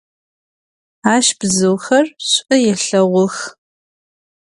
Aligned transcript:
Aş 1.13 1.27
bzıuxer 1.39 2.05
ş'u 2.31 2.53
yêlheğux. 2.63 3.35